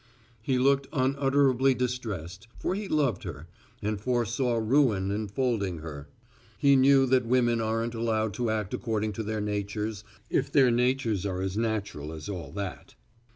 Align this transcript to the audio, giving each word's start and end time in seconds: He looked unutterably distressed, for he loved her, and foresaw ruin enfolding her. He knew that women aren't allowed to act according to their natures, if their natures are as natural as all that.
He 0.41 0.57
looked 0.57 0.87
unutterably 0.91 1.75
distressed, 1.75 2.47
for 2.57 2.73
he 2.73 2.87
loved 2.87 3.21
her, 3.21 3.45
and 3.83 4.01
foresaw 4.01 4.55
ruin 4.57 5.11
enfolding 5.11 5.77
her. 5.81 6.07
He 6.57 6.75
knew 6.75 7.05
that 7.05 7.27
women 7.27 7.61
aren't 7.61 7.93
allowed 7.93 8.33
to 8.33 8.49
act 8.49 8.73
according 8.73 9.13
to 9.13 9.23
their 9.23 9.41
natures, 9.41 10.03
if 10.27 10.51
their 10.51 10.71
natures 10.71 11.23
are 11.23 11.41
as 11.43 11.55
natural 11.55 12.11
as 12.13 12.27
all 12.29 12.51
that. 12.53 12.95